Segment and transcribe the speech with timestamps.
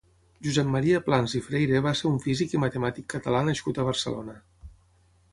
[0.45, 4.35] Josep Maria Plans i Freyre va ser un físic i matemàtic catalá nascut a Barcelona.